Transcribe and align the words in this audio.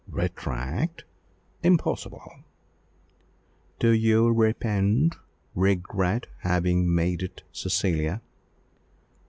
"Retract! 0.09 1.03
impossible!" 1.61 2.43
"Do 3.77 3.91
you 3.91 4.29
repent 4.31 5.17
regret 5.53 6.25
having 6.39 6.91
made 6.91 7.21
it, 7.21 7.43
Cecilia?" 7.51 8.23